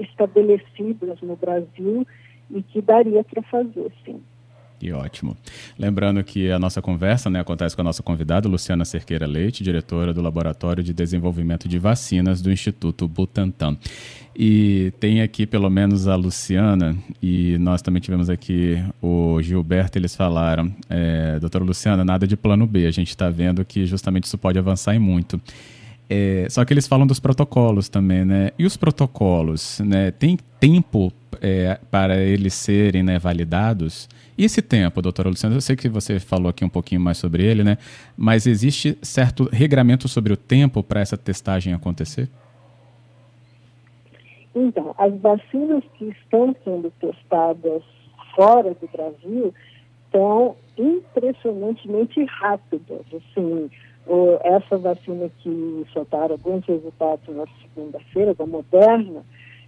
estabelecidas 0.00 1.20
no 1.22 1.36
Brasil 1.36 2.06
e 2.50 2.62
que 2.62 2.82
daria 2.82 3.22
para 3.22 3.42
fazer, 3.42 3.92
sim. 4.04 4.20
E 4.80 4.92
ótimo. 4.92 5.36
Lembrando 5.78 6.24
que 6.24 6.50
a 6.50 6.58
nossa 6.58 6.80
conversa 6.80 7.28
né, 7.28 7.40
acontece 7.40 7.74
com 7.76 7.82
a 7.82 7.84
nossa 7.84 8.02
convidada, 8.02 8.48
Luciana 8.48 8.84
Cerqueira 8.84 9.26
Leite, 9.26 9.62
diretora 9.62 10.14
do 10.14 10.22
Laboratório 10.22 10.82
de 10.82 10.94
Desenvolvimento 10.94 11.68
de 11.68 11.78
Vacinas 11.78 12.40
do 12.40 12.50
Instituto 12.50 13.06
Butantan. 13.06 13.76
E 14.34 14.90
tem 14.98 15.20
aqui 15.20 15.44
pelo 15.44 15.68
menos 15.68 16.08
a 16.08 16.16
Luciana, 16.16 16.96
e 17.20 17.58
nós 17.58 17.82
também 17.82 18.00
tivemos 18.00 18.30
aqui 18.30 18.82
o 19.02 19.42
Gilberto, 19.42 19.98
eles 19.98 20.16
falaram, 20.16 20.72
é, 20.88 21.38
doutora 21.38 21.62
Luciana, 21.62 22.02
nada 22.02 22.26
de 22.26 22.36
plano 22.36 22.66
B, 22.66 22.86
a 22.86 22.90
gente 22.90 23.10
está 23.10 23.28
vendo 23.28 23.62
que 23.66 23.84
justamente 23.84 24.24
isso 24.24 24.38
pode 24.38 24.58
avançar 24.58 24.94
e 24.94 24.98
muito. 24.98 25.38
É, 26.08 26.46
só 26.50 26.64
que 26.64 26.72
eles 26.72 26.88
falam 26.88 27.06
dos 27.06 27.20
protocolos 27.20 27.88
também, 27.88 28.24
né? 28.24 28.50
E 28.58 28.64
os 28.64 28.76
protocolos, 28.76 29.78
né? 29.78 30.10
Tem 30.10 30.36
tempo 30.58 31.12
é, 31.40 31.78
para 31.88 32.16
eles 32.20 32.54
serem 32.54 33.02
né, 33.02 33.16
validados? 33.16 34.08
Esse 34.42 34.62
tempo, 34.62 35.02
doutora 35.02 35.28
Luciana, 35.28 35.54
eu 35.54 35.60
sei 35.60 35.76
que 35.76 35.86
você 35.86 36.18
falou 36.18 36.48
aqui 36.48 36.64
um 36.64 36.68
pouquinho 36.68 36.98
mais 36.98 37.18
sobre 37.18 37.44
ele, 37.44 37.62
né? 37.62 37.76
Mas 38.16 38.46
existe 38.46 38.96
certo 39.02 39.44
regramento 39.52 40.08
sobre 40.08 40.32
o 40.32 40.36
tempo 40.36 40.82
para 40.82 41.00
essa 41.00 41.14
testagem 41.14 41.74
acontecer? 41.74 42.26
Então, 44.54 44.94
as 44.96 45.14
vacinas 45.20 45.84
que 45.98 46.06
estão 46.06 46.56
sendo 46.64 46.90
testadas 46.98 47.82
fora 48.34 48.74
do 48.74 48.88
Brasil 48.88 49.52
estão 50.06 50.56
impressionantemente 50.78 52.24
rápidas. 52.24 53.02
Assim, 53.12 53.70
essa 54.42 54.78
vacina 54.78 55.30
que 55.42 55.86
soltaram 55.92 56.32
alguns 56.32 56.64
resultados 56.64 57.36
na 57.36 57.44
segunda-feira, 57.60 58.34
da 58.34 58.46
Moderna, 58.46 59.22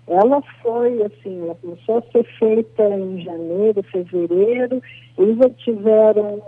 ela 0.06 0.42
foi 0.62 1.02
assim, 1.02 1.42
ela 1.42 1.54
começou 1.54 1.98
a 1.98 2.12
ser 2.12 2.24
feita 2.38 2.82
em 2.82 3.22
janeiro, 3.22 3.82
fevereiro, 3.84 4.82
eles 5.16 5.40
obtiveram 5.40 6.42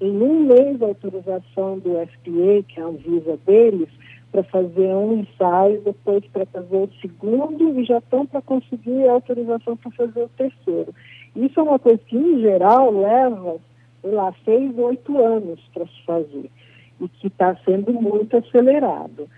em 0.00 0.22
um 0.22 0.40
mês 0.46 0.82
a 0.82 0.86
autorização 0.86 1.78
do 1.78 1.92
FDA, 1.94 2.62
que 2.68 2.78
é 2.78 2.82
a 2.82 2.86
Anvisa 2.86 3.38
deles, 3.46 3.88
para 4.32 4.42
fazer 4.44 4.88
um 4.88 5.20
ensaio, 5.20 5.80
depois 5.82 6.24
para 6.26 6.44
fazer 6.46 6.76
o 6.76 6.90
segundo 7.00 7.80
e 7.80 7.84
já 7.84 7.98
estão 7.98 8.26
para 8.26 8.42
conseguir 8.42 9.08
a 9.08 9.12
autorização 9.12 9.76
para 9.76 9.90
fazer 9.92 10.22
o 10.24 10.30
terceiro. 10.36 10.94
Isso 11.34 11.58
é 11.58 11.62
uma 11.62 11.78
coisa 11.78 11.98
que, 12.06 12.16
em 12.16 12.40
geral, 12.40 12.90
leva, 12.90 13.56
sei 14.02 14.10
lá, 14.10 14.34
seis, 14.44 14.76
oito 14.76 15.16
anos 15.18 15.60
para 15.72 15.86
se 15.86 16.04
fazer 16.04 16.50
e 17.00 17.08
que 17.08 17.28
está 17.28 17.56
sendo 17.64 17.92
muito 17.94 18.36
acelerado. 18.36 19.28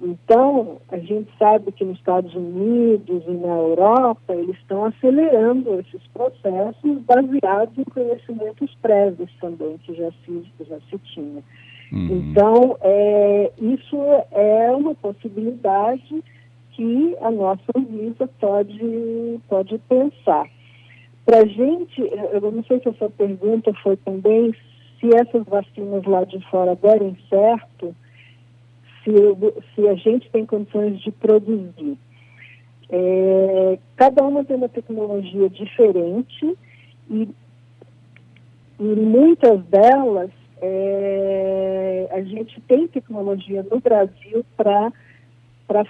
Então, 0.00 0.78
a 0.90 0.98
gente 0.98 1.30
sabe 1.38 1.72
que 1.72 1.84
nos 1.84 1.96
Estados 1.96 2.34
Unidos 2.34 3.22
e 3.26 3.30
na 3.30 3.56
Europa, 3.56 4.34
eles 4.34 4.56
estão 4.56 4.84
acelerando 4.84 5.80
esses 5.80 6.06
processos 6.08 6.98
baseados 7.02 7.78
em 7.78 7.84
conhecimentos 7.84 8.74
prévios 8.82 9.30
também, 9.40 9.78
que 9.78 9.94
já 9.94 10.10
se, 10.24 10.42
já 10.68 10.78
se 10.90 10.98
tinha. 10.98 11.42
Uhum. 11.92 12.08
Então, 12.10 12.76
é, 12.82 13.50
isso 13.58 13.96
é 14.32 14.70
uma 14.72 14.94
possibilidade 14.94 16.22
que 16.72 17.16
a 17.22 17.30
nossa 17.30 17.64
Anvisa 17.74 18.28
pode, 18.38 19.40
pode 19.48 19.78
pensar. 19.88 20.46
para 21.24 21.38
a 21.38 21.46
gente, 21.46 22.02
eu 22.32 22.52
não 22.52 22.62
sei 22.64 22.80
se 22.80 22.88
a 22.90 22.94
sua 22.94 23.08
pergunta 23.08 23.72
foi 23.82 23.96
também 23.96 24.52
se 25.00 25.08
essas 25.14 25.44
vacinas 25.46 26.04
lá 26.04 26.24
de 26.24 26.38
fora 26.50 26.76
derem 26.76 27.16
certo, 27.30 27.96
se, 29.06 29.64
se 29.74 29.88
a 29.88 29.94
gente 29.94 30.28
tem 30.30 30.44
condições 30.44 31.00
de 31.00 31.12
produzir. 31.12 31.96
É, 32.90 33.78
cada 33.96 34.22
uma 34.24 34.44
tem 34.44 34.56
uma 34.56 34.68
tecnologia 34.68 35.48
diferente 35.48 36.56
e, 37.10 37.28
e 38.78 38.82
muitas 38.82 39.64
delas 39.64 40.30
é, 40.60 42.08
a 42.10 42.22
gente 42.22 42.60
tem 42.62 42.88
tecnologia 42.88 43.64
no 43.70 43.80
Brasil 43.80 44.44
para 44.56 44.92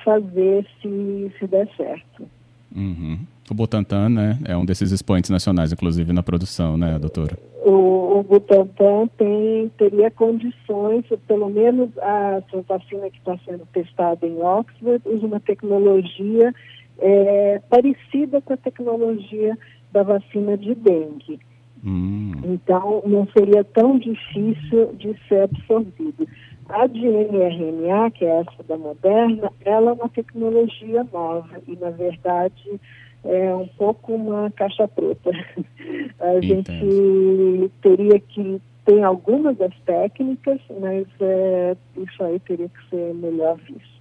fazer 0.05 0.67
se, 0.81 1.33
se 1.39 1.47
der 1.47 1.69
certo. 1.77 2.29
Uhum. 2.75 3.19
O 3.51 3.55
Butantan 3.55 4.09
né, 4.09 4.39
é 4.45 4.57
um 4.57 4.65
desses 4.65 4.91
expoentes 4.91 5.31
nacionais, 5.31 5.73
inclusive, 5.73 6.13
na 6.13 6.23
produção, 6.23 6.77
né, 6.77 6.99
doutora? 6.99 7.39
O, 7.65 8.06
o 8.21 8.23
Butantan 8.23 9.09
tem, 9.17 9.69
teria 9.77 10.11
condições, 10.11 11.05
pelo 11.27 11.49
menos 11.49 11.91
a 11.99 12.43
sua 12.51 12.63
vacina 12.63 13.11
que 13.11 13.19
está 13.19 13.37
sendo 13.45 13.67
testada 13.73 14.27
em 14.27 14.41
Oxford, 14.43 15.03
usa 15.07 15.27
uma 15.27 15.41
tecnologia 15.41 16.55
é, 16.99 17.61
parecida 17.69 18.41
com 18.41 18.53
a 18.53 18.57
tecnologia 18.57 19.57
da 19.93 20.03
vacina 20.03 20.57
de 20.57 20.75
dengue. 20.75 21.39
Hum. 21.85 22.33
Então, 22.45 23.03
não 23.07 23.27
seria 23.37 23.63
tão 23.65 23.99
difícil 23.99 24.93
de 24.95 25.15
ser 25.29 25.43
absorvido. 25.43 26.27
A 26.69 26.87
de 26.87 27.07
mRNA, 27.07 28.11
que 28.11 28.25
é 28.25 28.41
essa 28.41 28.63
da 28.67 28.77
Moderna, 28.77 29.53
ela 29.65 29.91
é 29.91 29.95
uma 29.95 30.09
tecnologia 30.09 31.07
nova 31.13 31.63
e, 31.67 31.77
na 31.77 31.91
verdade, 31.91 32.81
é 33.29 33.55
um 33.55 33.69
pouco 33.69 34.15
uma 34.15 34.51
caixa 34.51 34.87
preta. 34.89 35.31
A 36.21 36.41
gente 36.41 37.71
teria 37.83 38.19
que 38.21 38.61
tem 38.85 39.03
algumas 39.03 39.57
das 39.57 39.75
técnicas, 39.85 40.61
mas 40.81 41.07
é, 41.21 41.77
isso 41.97 42.23
aí 42.23 42.39
teria 42.41 42.69
que 42.69 42.89
ser 42.89 43.15
melhor 43.15 43.57
visto. 43.57 43.97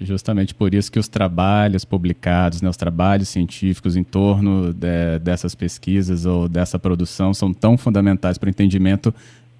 Justamente 0.00 0.54
por 0.54 0.74
isso 0.74 0.92
que 0.92 0.98
os 0.98 1.08
trabalhos 1.08 1.84
publicados, 1.84 2.62
né, 2.62 2.68
os 2.68 2.76
trabalhos 2.76 3.28
científicos 3.28 3.96
em 3.96 4.04
torno 4.04 4.72
de, 4.72 5.18
dessas 5.20 5.54
pesquisas 5.54 6.24
ou 6.24 6.48
dessa 6.48 6.78
produção 6.78 7.34
são 7.34 7.52
tão 7.52 7.76
fundamentais 7.76 8.38
para 8.38 8.46
o 8.46 8.50
entendimento 8.50 9.12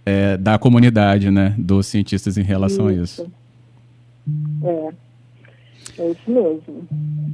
é, 0.06 0.36
da 0.36 0.58
comunidade, 0.58 1.30
né, 1.30 1.54
dos 1.58 1.86
cientistas 1.86 2.38
em 2.38 2.42
relação 2.42 2.90
isso. 2.90 3.22
a 3.22 3.24
isso. 3.24 3.32
É. 4.64 5.07
É 5.98 6.10
isso 6.10 6.30
mesmo. 6.30 6.88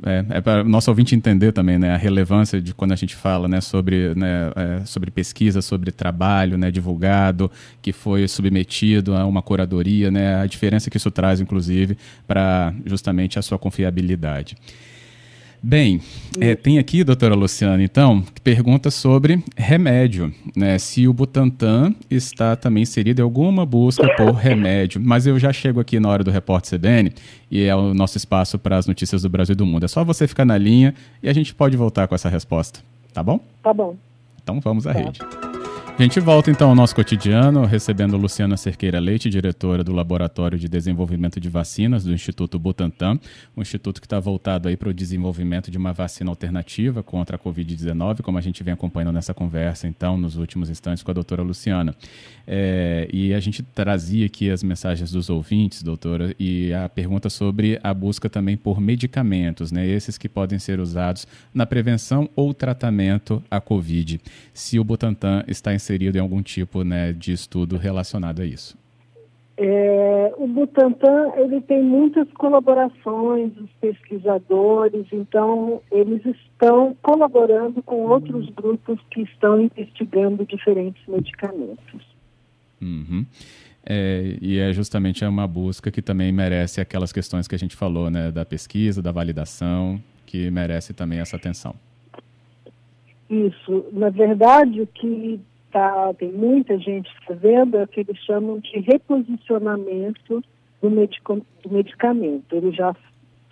É, 0.06 0.38
é 0.38 0.40
para 0.40 0.62
o 0.62 0.68
nosso 0.68 0.90
ouvinte 0.90 1.14
entender 1.14 1.52
também 1.52 1.78
né, 1.78 1.90
a 1.90 1.96
relevância 1.96 2.60
de 2.60 2.74
quando 2.74 2.92
a 2.92 2.96
gente 2.96 3.14
fala 3.14 3.46
né, 3.46 3.60
sobre, 3.60 4.14
né, 4.14 4.52
é, 4.56 4.84
sobre 4.84 5.10
pesquisa, 5.10 5.62
sobre 5.62 5.90
trabalho 5.90 6.56
né, 6.56 6.70
divulgado, 6.70 7.50
que 7.82 7.92
foi 7.92 8.26
submetido 8.28 9.14
a 9.14 9.26
uma 9.26 9.42
curadoria, 9.42 10.10
né, 10.10 10.36
a 10.36 10.46
diferença 10.46 10.90
que 10.90 10.96
isso 10.96 11.10
traz, 11.10 11.40
inclusive, 11.40 11.96
para 12.26 12.74
justamente 12.84 13.38
a 13.38 13.42
sua 13.42 13.58
confiabilidade. 13.58 14.56
Bem, 15.66 15.98
é, 16.38 16.54
tem 16.54 16.78
aqui, 16.78 17.02
doutora 17.02 17.34
Luciana, 17.34 17.82
então, 17.82 18.20
que 18.20 18.38
pergunta 18.42 18.90
sobre 18.90 19.42
remédio, 19.56 20.30
né? 20.54 20.78
Se 20.78 21.08
o 21.08 21.12
Butantan 21.14 21.94
está 22.10 22.54
também 22.54 22.82
inserido 22.82 23.20
em 23.20 23.22
alguma 23.22 23.64
busca 23.64 24.06
por 24.14 24.32
remédio. 24.34 25.00
Mas 25.02 25.26
eu 25.26 25.38
já 25.38 25.54
chego 25.54 25.80
aqui 25.80 25.98
na 25.98 26.10
hora 26.10 26.22
do 26.22 26.30
Repórter 26.30 26.78
CBN 26.78 27.14
e 27.50 27.62
é 27.62 27.74
o 27.74 27.94
nosso 27.94 28.18
espaço 28.18 28.58
para 28.58 28.76
as 28.76 28.86
notícias 28.86 29.22
do 29.22 29.30
Brasil 29.30 29.54
e 29.54 29.56
do 29.56 29.64
mundo. 29.64 29.84
É 29.84 29.88
só 29.88 30.04
você 30.04 30.28
ficar 30.28 30.44
na 30.44 30.58
linha 30.58 30.94
e 31.22 31.30
a 31.30 31.32
gente 31.32 31.54
pode 31.54 31.78
voltar 31.78 32.08
com 32.08 32.14
essa 32.14 32.28
resposta, 32.28 32.80
tá 33.14 33.22
bom? 33.22 33.40
Tá 33.62 33.72
bom. 33.72 33.96
Então 34.42 34.60
vamos 34.60 34.86
à 34.86 34.92
tá. 34.92 34.98
rede. 34.98 35.20
A 35.96 36.02
gente 36.02 36.18
volta 36.18 36.50
então 36.50 36.70
ao 36.70 36.74
nosso 36.74 36.92
cotidiano, 36.92 37.64
recebendo 37.64 38.16
Luciana 38.16 38.56
Cerqueira 38.56 38.98
Leite, 38.98 39.30
diretora 39.30 39.84
do 39.84 39.92
Laboratório 39.92 40.58
de 40.58 40.68
Desenvolvimento 40.68 41.38
de 41.38 41.48
Vacinas 41.48 42.02
do 42.02 42.12
Instituto 42.12 42.58
Butantan, 42.58 43.16
um 43.56 43.62
instituto 43.62 44.00
que 44.00 44.06
está 44.06 44.18
voltado 44.18 44.68
aí 44.68 44.76
para 44.76 44.88
o 44.88 44.92
desenvolvimento 44.92 45.70
de 45.70 45.78
uma 45.78 45.92
vacina 45.92 46.32
alternativa 46.32 47.00
contra 47.00 47.36
a 47.36 47.38
Covid-19, 47.38 48.22
como 48.22 48.36
a 48.36 48.40
gente 48.40 48.60
vem 48.64 48.74
acompanhando 48.74 49.12
nessa 49.12 49.32
conversa, 49.32 49.86
então, 49.86 50.18
nos 50.18 50.34
últimos 50.36 50.68
instantes 50.68 51.04
com 51.04 51.12
a 51.12 51.14
doutora 51.14 51.42
Luciana. 51.42 51.94
É, 52.44 53.08
e 53.12 53.32
a 53.32 53.38
gente 53.38 53.62
trazia 53.62 54.26
aqui 54.26 54.50
as 54.50 54.64
mensagens 54.64 55.12
dos 55.12 55.30
ouvintes, 55.30 55.80
doutora, 55.80 56.34
e 56.40 56.74
a 56.74 56.88
pergunta 56.88 57.30
sobre 57.30 57.78
a 57.84 57.94
busca 57.94 58.28
também 58.28 58.56
por 58.56 58.80
medicamentos, 58.80 59.70
né, 59.70 59.86
esses 59.86 60.18
que 60.18 60.28
podem 60.28 60.58
ser 60.58 60.80
usados 60.80 61.24
na 61.54 61.64
prevenção 61.64 62.28
ou 62.34 62.52
tratamento 62.52 63.40
à 63.48 63.60
Covid. 63.60 64.20
Se 64.52 64.76
o 64.80 64.82
Butantan 64.82 65.44
está 65.46 65.72
em 65.72 65.83
inserido 65.84 66.16
em 66.16 66.20
algum 66.20 66.42
tipo 66.42 66.82
né, 66.82 67.12
de 67.12 67.32
estudo 67.32 67.76
relacionado 67.76 68.40
a 68.40 68.46
isso? 68.46 68.76
É, 69.56 70.34
o 70.36 70.48
Butantan 70.48 71.32
ele 71.36 71.60
tem 71.60 71.80
muitas 71.80 72.28
colaborações, 72.32 73.52
os 73.56 73.70
pesquisadores, 73.80 75.06
então 75.12 75.80
eles 75.92 76.24
estão 76.26 76.96
colaborando 77.00 77.80
com 77.82 78.06
outros 78.06 78.50
grupos 78.50 78.98
que 79.10 79.20
estão 79.20 79.60
investigando 79.60 80.44
diferentes 80.44 81.00
medicamentos. 81.06 82.02
Uhum. 82.82 83.24
É, 83.86 84.36
e 84.40 84.58
é 84.58 84.72
justamente 84.72 85.24
uma 85.24 85.46
busca 85.46 85.90
que 85.90 86.02
também 86.02 86.32
merece 86.32 86.80
aquelas 86.80 87.12
questões 87.12 87.46
que 87.46 87.54
a 87.54 87.58
gente 87.58 87.76
falou, 87.76 88.10
né, 88.10 88.32
da 88.32 88.44
pesquisa, 88.44 89.00
da 89.00 89.12
validação, 89.12 90.02
que 90.26 90.50
merece 90.50 90.92
também 90.92 91.20
essa 91.20 91.36
atenção. 91.36 91.76
Isso. 93.30 93.86
Na 93.92 94.10
verdade, 94.10 94.80
o 94.80 94.86
que 94.86 95.40
tá, 95.74 96.14
tem 96.14 96.30
muita 96.30 96.78
gente 96.78 97.10
fazendo, 97.26 97.76
é 97.76 97.82
o 97.82 97.88
que 97.88 97.98
eles 97.98 98.16
chamam 98.18 98.60
de 98.60 98.78
reposicionamento 98.78 100.40
do, 100.80 100.88
medico, 100.88 101.44
do 101.64 101.68
medicamento. 101.68 102.54
Ele 102.54 102.70
já 102.70 102.94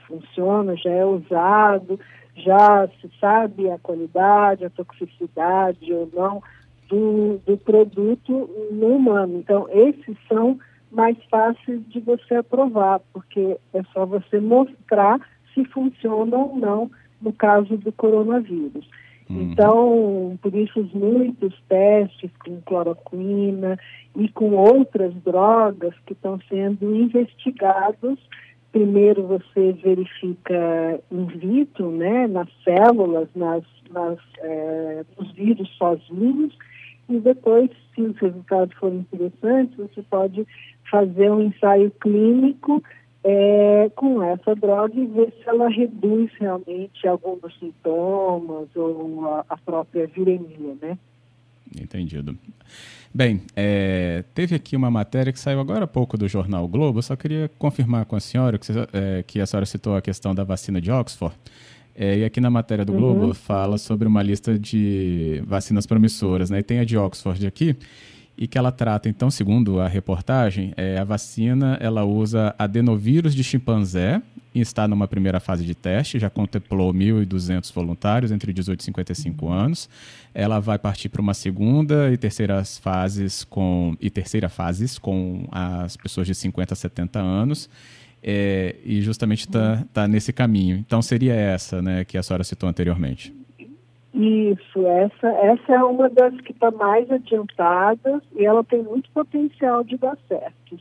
funciona, 0.07 0.77
já 0.77 0.91
é 0.91 1.05
usado, 1.05 1.99
já 2.37 2.89
se 3.01 3.11
sabe 3.21 3.69
a 3.69 3.79
qualidade, 3.81 4.65
a 4.65 4.71
toxicidade 4.71 5.93
ou 5.93 6.09
não 6.15 6.41
do, 6.89 7.41
do 7.45 7.57
produto 7.57 8.49
no 8.71 8.97
humano. 8.97 9.39
Então, 9.39 9.67
esses 9.69 10.17
são 10.29 10.61
mais 10.93 11.17
fáceis 11.29 11.81
de 11.89 11.99
você 11.99 12.37
aprovar, 12.37 13.01
porque 13.13 13.57
é 13.75 13.83
só 13.93 14.07
você 14.07 14.39
mostrar 14.39 15.21
se 15.53 15.65
funciona 15.65 16.37
ou 16.37 16.57
não 16.57 16.89
no 17.21 17.33
caso 17.33 17.77
do 17.77 17.91
coronavírus. 17.91 18.89
Uhum. 19.33 19.53
Então, 19.53 20.39
por 20.43 20.55
isso, 20.55 20.89
muitos 20.95 21.55
testes 21.69 22.31
com 22.45 22.61
cloroquina 22.63 23.79
e 24.17 24.29
com 24.29 24.53
outras 24.53 25.15
drogas 25.25 25.95
que 26.07 26.13
estão 26.13 26.39
sendo 26.49 26.95
investigados. 26.95 28.19
Primeiro 28.71 29.27
você 29.27 29.73
verifica 29.73 31.01
in 31.11 31.27
vitro, 31.27 31.91
né, 31.91 32.27
nas 32.27 32.49
células, 32.65 33.29
nas, 33.35 33.65
nas, 33.91 34.19
é, 34.39 35.05
nos 35.19 35.31
vírus 35.33 35.69
sozinhos, 35.77 36.57
e 37.09 37.19
depois, 37.19 37.71
se 37.95 38.01
os 38.01 38.17
resultados 38.17 38.75
forem 38.79 39.01
interessantes, 39.01 39.77
você 39.77 40.03
pode 40.03 40.47
fazer 40.91 41.31
um 41.31 41.43
ensaio 41.43 41.91
clínico 42.01 42.83
é, 43.25 43.91
com 43.95 44.23
essa 44.23 44.55
droga 44.55 44.99
e 44.99 45.07
ver 45.07 45.33
se 45.43 45.49
ela 45.49 45.69
reduz 45.69 46.31
realmente 46.41 47.07
alguns 47.07 47.41
dos 47.41 47.59
sintomas 47.59 48.69
ou 48.75 49.27
a, 49.27 49.45
a 49.49 49.57
própria 49.57 50.07
viremia, 50.07 50.77
né? 50.81 50.99
Entendido. 51.81 52.37
Bem, 53.15 53.43
é, 53.55 54.25
teve 54.35 54.55
aqui 54.55 54.75
uma 54.75 54.91
matéria 54.91 55.33
que 55.33 55.39
saiu 55.39 55.61
agora 55.61 55.85
há 55.85 55.87
pouco 55.87 56.17
do 56.17 56.27
jornal 56.27 56.67
Globo. 56.67 56.99
Eu 56.99 57.03
só 57.03 57.15
queria 57.15 57.51
confirmar 57.59 58.05
com 58.07 58.17
a 58.17 58.21
senhora 58.21 58.59
que, 58.59 58.73
é, 58.93 59.23
que 59.23 59.41
a 59.41 59.47
senhora 59.47 59.67
citou 59.67 59.97
a 59.97 60.03
questão 60.03 60.35
da 60.35 60.45
vacina 60.45 60.81
de 60.81 60.91
Oxford. 60.91 61.35
É, 61.95 62.19
e 62.19 62.25
aqui 62.25 62.41
na 62.41 62.51
matéria 62.51 62.85
do 62.85 62.93
Globo 62.93 63.27
uhum. 63.27 63.35
fala 63.35 63.77
sobre 63.77 64.09
uma 64.09 64.23
lista 64.23 64.59
de 64.59 65.43
vacinas 65.47 65.87
promissoras, 65.87 66.49
né? 66.51 66.61
E 66.61 66.63
tem 66.63 66.79
a 66.79 66.85
de 66.85 66.97
Oxford 66.97 67.47
aqui 67.47 67.77
e 68.43 68.49
que 68.49 68.59
ela 68.59 68.73
trata, 68.73 69.09
então, 69.09 69.31
segundo 69.31 69.79
a 69.79 69.87
reportagem, 69.87 70.75
é, 70.77 70.99
a 70.99 71.05
vacina 71.05 71.79
ela 71.81 72.03
usa 72.03 72.53
adenovírus 72.59 73.37
de 73.37 73.45
chimpanzé 73.45 74.21
e 74.53 74.61
está 74.61 74.89
numa 74.89 75.07
primeira 75.07 75.39
fase 75.39 75.65
de 75.65 75.77
teste, 75.77 76.19
já 76.19 76.29
contemplou 76.29 76.93
1.200 76.93 77.73
voluntários 77.73 78.33
entre 78.33 78.53
18 78.53 78.81
e 78.81 78.83
55 78.83 79.49
anos. 79.49 79.89
Ela 80.35 80.59
vai 80.59 80.77
partir 80.77 81.09
para 81.09 81.23
uma 81.23 81.35
segunda 81.35 82.13
e 82.13 82.17
terceira 82.17 82.65
fases 82.65 83.45
com 83.45 83.97
e 84.01 84.11
terceira 84.11 84.49
fases 84.49 84.99
com 84.99 85.47
as 85.53 85.97
pessoas 85.97 86.27
de 86.27 86.35
50 86.35 86.75
a 86.75 86.77
70 86.77 87.21
anos. 87.21 87.71
É, 88.21 88.75
e 88.85 89.03
justamente 89.03 89.47
está 89.47 89.85
tá 89.93 90.09
nesse 90.09 90.33
caminho. 90.33 90.77
Então 90.79 91.01
seria 91.01 91.35
essa, 91.35 91.81
né, 91.81 92.05
que 92.05 92.19
a 92.19 92.23
senhora 92.25 92.43
citou 92.43 92.69
anteriormente. 92.69 93.33
Isso, 94.15 94.87
essa, 94.87 95.29
essa 95.29 95.73
é 95.73 95.83
uma 95.83 96.09
das 96.11 96.39
que 96.43 96.53
está 96.53 96.71
mais 96.71 97.11
adiantada 97.11 98.23
e 98.37 98.45
ela 98.45 98.63
tem 98.63 98.83
muito 98.83 99.11
potencial 99.11 99.83
de 99.83 99.97
dar 99.97 100.19
certo. 100.29 100.79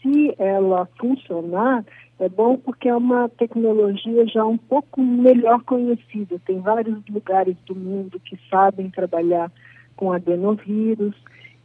Se 0.00 0.34
ela 0.38 0.88
funcionar, 0.98 1.84
É 2.22 2.28
bom 2.28 2.56
porque 2.56 2.88
é 2.88 2.94
uma 2.94 3.28
tecnologia 3.28 4.24
já 4.28 4.44
um 4.46 4.56
pouco 4.56 5.02
melhor 5.02 5.60
conhecida. 5.64 6.38
Tem 6.46 6.60
vários 6.60 7.02
lugares 7.08 7.56
do 7.66 7.74
mundo 7.74 8.20
que 8.20 8.38
sabem 8.48 8.90
trabalhar 8.90 9.50
com 9.96 10.12
adenovírus. 10.12 11.16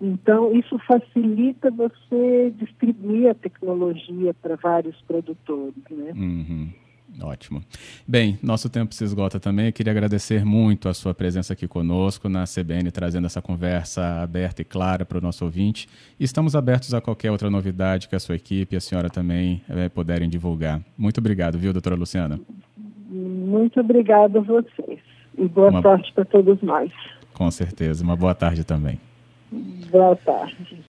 Então, 0.01 0.51
isso 0.55 0.79
facilita 0.79 1.69
você 1.69 2.51
distribuir 2.57 3.29
a 3.29 3.35
tecnologia 3.35 4.33
para 4.41 4.55
vários 4.55 4.99
produtores. 5.01 5.75
Né? 5.91 6.13
Uhum. 6.15 6.69
Ótimo. 7.21 7.63
Bem, 8.07 8.37
nosso 8.43 8.69
tempo 8.69 8.93
se 8.93 9.03
esgota 9.03 9.39
também. 9.39 9.67
Eu 9.67 9.73
queria 9.73 9.91
agradecer 9.91 10.45
muito 10.45 10.87
a 10.87 10.93
sua 10.93 11.13
presença 11.13 11.53
aqui 11.53 11.67
conosco 11.67 12.29
na 12.29 12.43
CBN, 12.43 12.91
trazendo 12.91 13.25
essa 13.25 13.41
conversa 13.41 14.21
aberta 14.21 14.61
e 14.61 14.65
clara 14.65 15.05
para 15.05 15.17
o 15.17 15.21
nosso 15.21 15.43
ouvinte. 15.45 15.87
Estamos 16.19 16.55
abertos 16.55 16.93
a 16.93 17.01
qualquer 17.01 17.31
outra 17.31 17.49
novidade 17.49 18.07
que 18.07 18.15
a 18.15 18.19
sua 18.19 18.35
equipe 18.35 18.75
e 18.75 18.77
a 18.77 18.81
senhora 18.81 19.09
também 19.09 19.61
é, 19.69 19.89
puderem 19.89 20.29
divulgar. 20.29 20.81
Muito 20.97 21.19
obrigado, 21.19 21.57
viu, 21.57 21.73
doutora 21.73 21.95
Luciana? 21.95 22.39
Muito 23.09 23.79
obrigada 23.79 24.39
a 24.39 24.41
vocês. 24.41 24.99
E 25.37 25.47
boa 25.47 25.69
Uma... 25.69 25.81
sorte 25.81 26.11
para 26.13 26.25
todos 26.25 26.61
nós. 26.61 26.91
Com 27.33 27.49
certeza. 27.49 28.03
Uma 28.03 28.15
boa 28.15 28.35
tarde 28.35 28.63
também. 28.63 28.99
Boa 29.91 30.15
tarde. 30.17 30.83